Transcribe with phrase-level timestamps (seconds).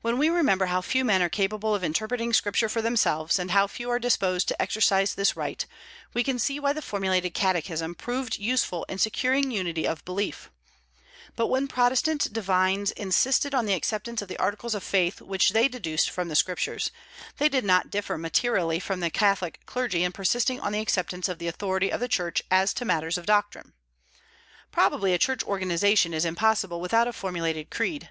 [0.00, 3.66] When we remember how few men are capable of interpreting Scripture for themselves, and how
[3.66, 5.66] few are disposed to exercise this right,
[6.14, 10.50] we can see why the formulated catechism proved useful in securing unity of belief;
[11.36, 15.68] but when Protestant divines insisted on the acceptance of the articles of faith which they
[15.68, 16.90] deduced from the Scriptures,
[17.36, 21.38] they did not differ materially from the Catholic clergy in persisting on the acceptance of
[21.38, 23.74] the authority of the Church as to matters of doctrine.
[24.70, 28.08] Probably a church organization is impossible without a formulated creed.